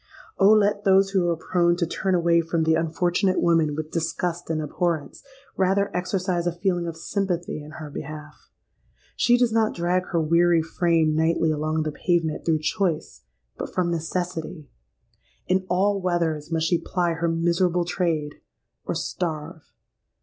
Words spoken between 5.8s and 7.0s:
exercise a feeling of